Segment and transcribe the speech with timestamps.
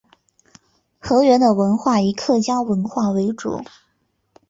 [0.97, 3.61] 河源的文化以客家文化为主。